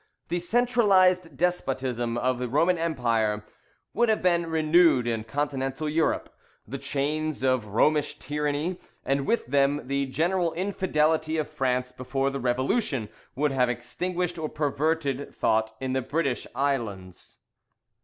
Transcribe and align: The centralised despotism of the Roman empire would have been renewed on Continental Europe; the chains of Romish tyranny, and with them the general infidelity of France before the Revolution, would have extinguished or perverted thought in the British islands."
The 0.29 0.39
centralised 0.39 1.37
despotism 1.37 2.17
of 2.17 2.39
the 2.39 2.49
Roman 2.49 2.75
empire 2.79 3.45
would 3.93 4.09
have 4.09 4.23
been 4.23 4.47
renewed 4.49 5.07
on 5.07 5.23
Continental 5.25 5.87
Europe; 5.87 6.35
the 6.67 6.79
chains 6.79 7.43
of 7.43 7.67
Romish 7.75 8.17
tyranny, 8.17 8.79
and 9.05 9.27
with 9.27 9.45
them 9.45 9.85
the 9.87 10.07
general 10.07 10.53
infidelity 10.53 11.37
of 11.37 11.47
France 11.51 11.91
before 11.91 12.31
the 12.31 12.39
Revolution, 12.39 13.09
would 13.35 13.51
have 13.51 13.69
extinguished 13.69 14.39
or 14.39 14.49
perverted 14.49 15.35
thought 15.35 15.75
in 15.79 15.93
the 15.93 16.01
British 16.01 16.47
islands." 16.55 17.37